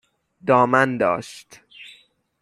دامن 0.47 0.97
داشت 0.97 1.59